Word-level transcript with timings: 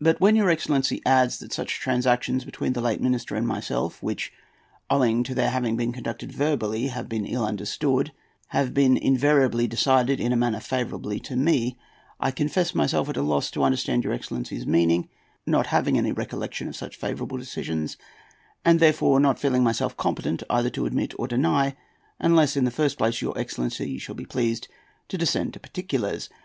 But 0.00 0.20
when 0.20 0.36
your 0.36 0.50
excellency 0.50 1.02
adds 1.04 1.38
that 1.40 1.50
those 1.50 1.66
transactions 1.66 2.44
between 2.44 2.74
the 2.74 2.80
late 2.80 3.00
minister 3.00 3.34
and 3.34 3.44
myself, 3.44 4.00
which, 4.00 4.32
owing 4.88 5.24
to 5.24 5.34
their 5.34 5.50
having 5.50 5.76
been 5.76 5.90
conducted 5.92 6.30
verbally, 6.30 6.86
have 6.86 7.08
been 7.08 7.26
ill 7.26 7.44
understood, 7.44 8.12
have 8.50 8.78
invariably 8.78 9.64
been 9.64 9.70
decided 9.70 10.20
in 10.20 10.32
a 10.32 10.36
manner 10.36 10.60
favourable 10.60 11.18
to 11.18 11.34
me, 11.34 11.76
I 12.20 12.30
confess 12.30 12.72
myself 12.72 13.08
at 13.08 13.16
a 13.16 13.22
loss 13.22 13.50
to 13.50 13.64
understand 13.64 14.04
your 14.04 14.12
excellency's 14.12 14.64
meaning, 14.64 15.08
not 15.44 15.66
having 15.74 15.98
any 15.98 16.12
recollection 16.12 16.68
of 16.68 16.76
such 16.76 16.94
favourable 16.94 17.36
decisions, 17.36 17.96
and 18.64 18.78
therefore 18.78 19.18
not 19.18 19.40
feeling 19.40 19.64
myself 19.64 19.96
competent 19.96 20.44
either 20.48 20.70
to 20.70 20.86
admit 20.86 21.14
or 21.18 21.26
deny 21.26 21.76
unless 22.20 22.56
in 22.56 22.64
the 22.64 22.70
first 22.70 22.96
place 22.96 23.20
your 23.20 23.36
excellency 23.36 23.98
shall 23.98 24.14
be 24.14 24.24
pleased 24.24 24.68
to 25.08 25.18
descend 25.18 25.52
to 25.54 25.58
particulars. 25.58 26.28